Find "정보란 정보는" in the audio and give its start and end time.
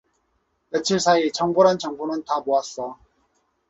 1.31-2.23